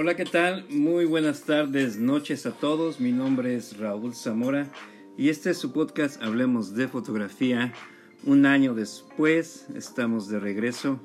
[0.00, 0.64] Hola, ¿qué tal?
[0.70, 3.00] Muy buenas tardes, noches a todos.
[3.00, 4.70] Mi nombre es Raúl Zamora
[5.16, 7.72] y este es su podcast Hablemos de Fotografía.
[8.22, 11.00] Un año después estamos de regreso.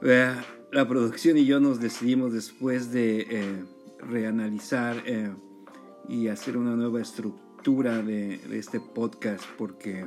[0.00, 0.32] Eh,
[0.70, 3.64] la producción y yo nos decidimos después de eh,
[3.98, 5.32] reanalizar eh,
[6.08, 10.06] y hacer una nueva estructura de, de este podcast porque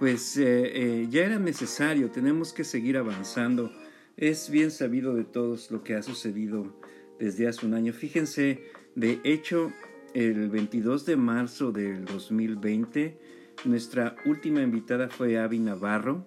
[0.00, 3.70] pues ya era necesario, tenemos que seguir avanzando.
[4.16, 6.74] Es bien sabido de todos lo que ha sucedido
[7.20, 7.92] desde hace un año.
[7.92, 8.64] Fíjense,
[8.96, 9.72] de hecho,
[10.14, 13.18] el 22 de marzo del 2020,
[13.64, 16.26] nuestra última invitada fue Avi Navarro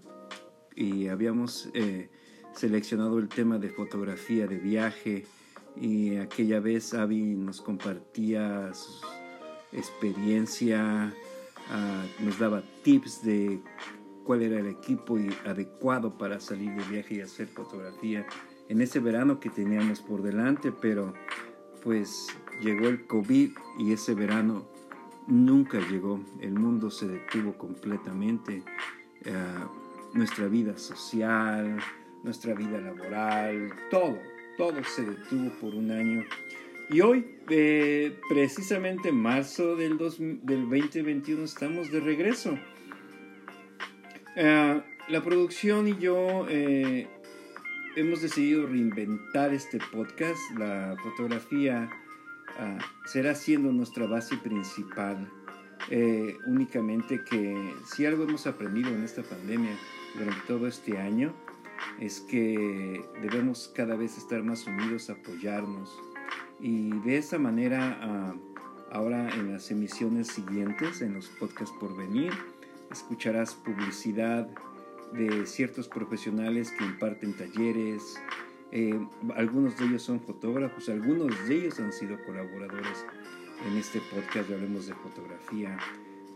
[0.75, 2.09] y habíamos eh,
[2.53, 5.25] seleccionado el tema de fotografía de viaje
[5.75, 9.05] y aquella vez Avi nos compartía su
[9.71, 11.13] experiencia,
[11.69, 13.59] ah, nos daba tips de
[14.23, 18.25] cuál era el equipo adecuado para salir de viaje y hacer fotografía
[18.69, 21.13] en ese verano que teníamos por delante, pero
[21.83, 22.27] pues
[22.61, 24.65] llegó el COVID y ese verano
[25.27, 26.19] nunca llegó.
[26.41, 28.63] El mundo se detuvo completamente.
[29.25, 29.33] Eh,
[30.13, 31.77] nuestra vida social,
[32.23, 34.19] nuestra vida laboral, todo,
[34.57, 36.23] todo se detuvo por un año.
[36.89, 42.57] Y hoy, eh, precisamente en marzo del, del 2021, estamos de regreso.
[44.35, 46.45] Eh, la producción y yo
[47.95, 50.39] hemos decidido reinventar este podcast.
[50.57, 51.89] La fotografía
[52.59, 55.29] ah, será siendo nuestra base principal.
[55.89, 59.77] Eh, únicamente que si algo hemos aprendido en esta pandemia
[60.15, 61.33] durante todo este año
[61.99, 65.93] es que debemos cada vez estar más unidos, apoyarnos
[66.61, 68.33] y de esa manera ah,
[68.91, 72.31] ahora en las emisiones siguientes, en los podcasts por venir,
[72.89, 74.47] escucharás publicidad
[75.13, 78.21] de ciertos profesionales que imparten talleres.
[78.71, 78.99] Eh,
[79.35, 83.05] algunos de ellos son fotógrafos, algunos de ellos han sido colaboradores
[83.67, 85.77] en este podcast de Hablemos de Fotografía.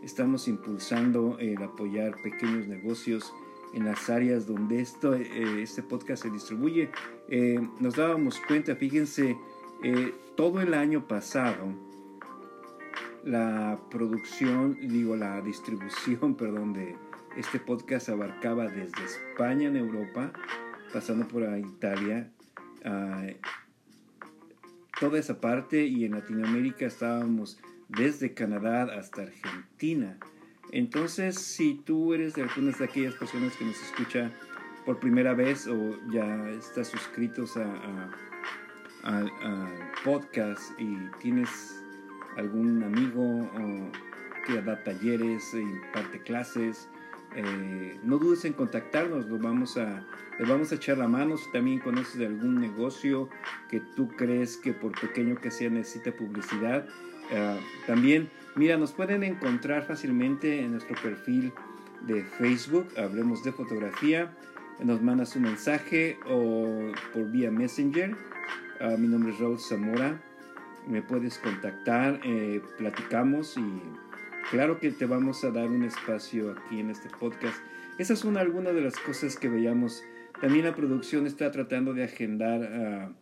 [0.02, 3.32] Estamos impulsando el apoyar pequeños negocios
[3.74, 6.90] en las áreas donde esto, eh, este podcast se distribuye.
[7.28, 9.36] Eh, nos dábamos cuenta, fíjense,
[10.36, 11.72] todo el año pasado,
[13.24, 16.96] la producción, digo, la distribución, perdón, de,
[17.38, 20.32] este podcast abarcaba desde España en Europa,
[20.92, 22.32] pasando por Italia,
[24.98, 30.18] toda esa parte y en Latinoamérica estábamos desde Canadá hasta Argentina.
[30.72, 34.32] Entonces, si tú eres de algunas de aquellas personas que nos escucha
[34.84, 39.32] por primera vez o ya estás suscritos al
[40.04, 41.84] podcast y tienes
[42.36, 43.48] algún amigo
[44.44, 46.88] que da talleres, imparte clases,
[47.34, 50.04] eh, no dudes en contactarnos, lo vamos a,
[50.38, 51.36] les vamos a echar la mano.
[51.36, 53.28] Si también conoces de algún negocio
[53.70, 56.86] que tú crees que por pequeño que sea necesita publicidad,
[57.30, 61.52] eh, también, mira, nos pueden encontrar fácilmente en nuestro perfil
[62.02, 64.32] de Facebook, hablemos de fotografía,
[64.82, 68.16] nos mandas un mensaje o por vía Messenger.
[68.80, 70.22] Ah, mi nombre es Raúl Zamora,
[70.86, 73.82] me puedes contactar, eh, platicamos y
[74.50, 77.58] Claro que te vamos a dar un espacio aquí en este podcast.
[77.98, 80.02] Esas son algunas de las cosas que veíamos.
[80.40, 83.12] También la producción está tratando de agendar a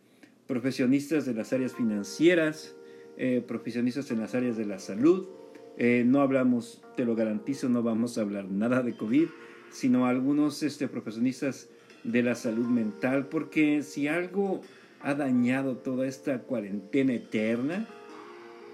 [0.47, 2.77] profesionistas de las áreas financieras,
[3.17, 5.27] eh, profesionistas en las áreas de la salud.
[5.77, 9.27] Eh, no hablamos, te lo garantizo, no vamos a hablar nada de COVID,
[9.69, 11.67] sino algunos este, profesionistas
[12.05, 14.61] de la salud mental, porque si algo
[15.01, 17.85] ha dañado toda esta cuarentena eterna,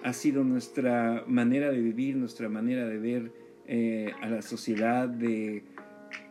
[0.03, 3.31] ha sido nuestra manera de vivir, nuestra manera de ver
[3.66, 5.63] eh, a la sociedad, de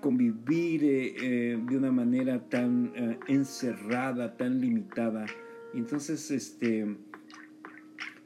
[0.00, 2.92] convivir eh, eh, de una manera tan
[3.26, 5.26] encerrada, tan limitada.
[5.74, 6.96] Entonces, este,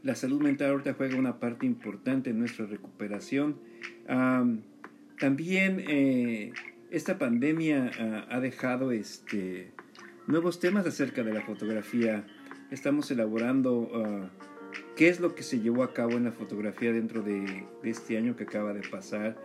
[0.02, 3.56] la salud mental ahorita juega una parte importante en nuestra recuperación.
[5.18, 5.84] también
[6.90, 9.72] esta pandemia ah, ha dejado este,
[10.26, 12.26] nuevos temas acerca de la fotografía.
[12.70, 14.30] Estamos elaborando ah,
[14.96, 18.34] qué es lo que se llevó a cabo en la fotografía dentro de, este año
[18.34, 19.36] que acaba de pasar,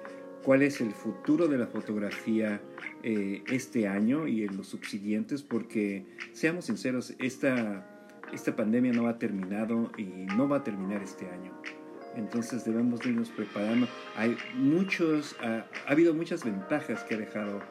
[0.43, 2.61] cuál es el futuro de la fotografía
[3.03, 7.85] eh, este año y en los subsiguientes, porque seamos sinceros, esta,
[8.33, 10.05] esta pandemia no ha terminado y
[10.35, 11.51] no va a terminar este año.
[12.15, 13.87] Entonces debemos irnos preparando.
[14.15, 17.61] Hay muchos, ha, ha habido muchas ventajas que ha dejado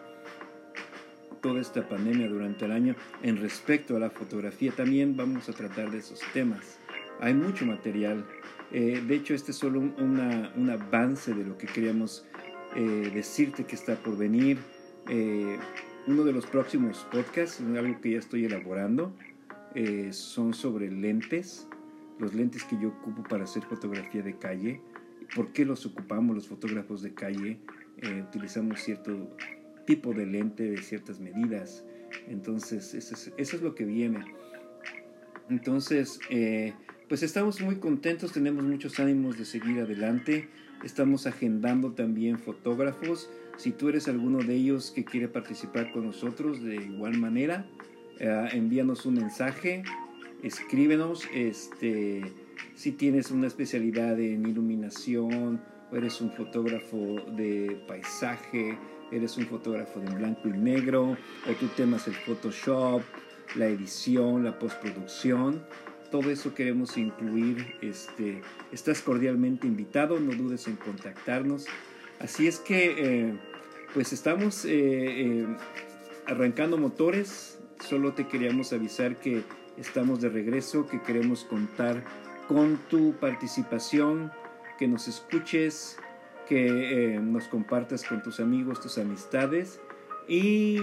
[1.41, 4.73] toda esta pandemia durante el año en respecto a la fotografía.
[4.73, 6.80] También vamos a tratar de esos temas.
[7.21, 8.25] Hay mucho material.
[8.73, 12.27] Eh, de hecho, este es solo un, avance de lo que queríamos
[12.77, 14.59] eh, decirte que está por venir.
[15.09, 15.59] Eh,
[16.07, 19.13] uno de los próximos podcasts, algo que ya estoy elaborando,
[19.75, 21.69] eh, son sobre lentes,
[22.19, 24.81] los lentes que yo ocupo para hacer fotografía de calle.
[25.35, 27.61] ¿Por qué los ocupamos los fotógrafos de calle?
[27.99, 29.37] Eh, utilizamos cierto
[29.87, 31.85] tipo de lente de ciertas medidas.
[32.27, 34.25] Entonces, eso es, eso es lo que viene.
[35.49, 36.75] Entonces, eh,
[37.11, 40.49] pues estamos muy contentos, tenemos muchos ánimos de seguir adelante.
[40.85, 43.29] Estamos agendando también fotógrafos.
[43.57, 47.67] Si tú eres alguno de ellos que quiere participar con nosotros de igual manera,
[48.21, 49.83] eh, envíanos un mensaje,
[50.45, 51.25] escríbenos.
[51.35, 52.23] Este,
[52.77, 55.61] si tienes una especialidad en iluminación,
[55.91, 58.79] o eres un fotógrafo de paisaje,
[59.11, 61.17] eres un fotógrafo de blanco y negro,
[61.49, 63.03] o tú temas el Photoshop,
[63.57, 65.65] la edición, la postproducción,
[66.11, 67.75] todo eso queremos incluir.
[67.81, 68.43] Este,
[68.73, 71.67] estás cordialmente invitado, no dudes en contactarnos.
[72.19, 73.35] Así es que, eh,
[73.95, 75.47] pues estamos eh, eh,
[76.27, 77.59] arrancando motores.
[77.81, 79.43] Solo te queríamos avisar que
[79.79, 82.05] estamos de regreso, que queremos contar
[82.47, 84.33] con tu participación,
[84.79, 85.99] que nos escuches,
[86.49, 89.81] que nos compartas con tus amigos, tus amistades
[90.27, 90.83] y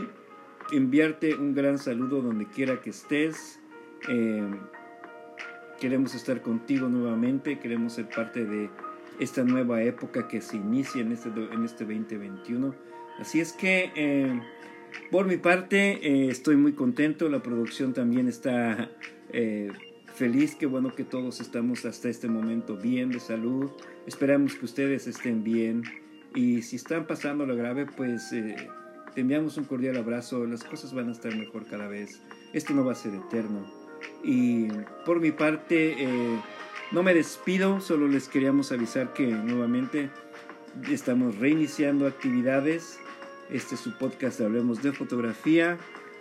[0.71, 3.59] enviarte un gran saludo donde quiera que estés.
[5.79, 8.69] Queremos estar contigo nuevamente, queremos ser parte de
[9.19, 12.73] esta nueva época que se inicia en este, en este 2021.
[13.19, 14.41] Así es que, eh,
[15.11, 18.89] por mi parte, eh, estoy muy contento, la producción también está
[19.31, 19.71] eh,
[20.13, 23.69] feliz, qué bueno que todos estamos hasta este momento bien de salud.
[24.07, 25.83] Esperamos que ustedes estén bien
[26.33, 31.09] y si están pasando lo grave, pues te enviamos un cordial abrazo, las cosas van
[31.09, 32.21] a estar mejor cada vez.
[32.53, 33.76] Esto no va a ser eterno.
[34.23, 34.67] Y
[35.05, 36.41] por mi parte, eh,
[36.91, 40.09] no me despido, solo les queríamos avisar que nuevamente
[40.89, 42.99] estamos reiniciando actividades.
[43.49, 45.77] Este es su podcast Hablemos de Fotografía.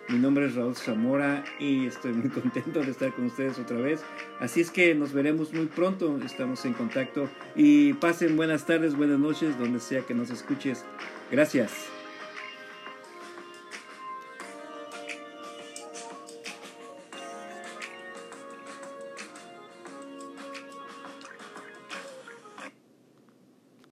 [0.08, 4.05] Mi nombre es Raúl Zamora y estoy muy contento de estar con ustedes otra vez.
[4.38, 9.19] Así es que nos veremos muy pronto, estamos en contacto y pasen buenas tardes, buenas
[9.19, 10.84] noches, donde sea que nos escuches.
[11.31, 11.73] Gracias.